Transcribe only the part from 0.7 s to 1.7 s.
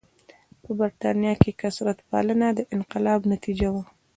برېټانیا کې